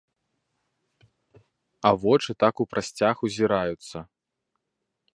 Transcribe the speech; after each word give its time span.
А 1.91 1.93
вочы 2.05 2.31
так 2.45 2.55
у 2.65 2.69
прасцяг 2.75 3.15
узіраюцца. 3.31 3.97